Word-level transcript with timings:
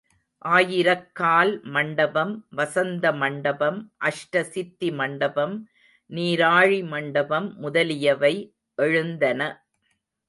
ஆயிரக்கால் 0.45 1.51
மண்டபம், 1.63 2.45
வசந்த 2.49 3.11
மண்டபம், 3.13 3.91
அஷ்ட 3.99 4.41
சித்தி 4.41 4.91
மண்டபம், 4.91 5.55
நீராழி 6.09 6.87
மண்டபம் 6.87 7.55
முதலியவை 7.57 8.55
எழுந்தன. 8.75 9.41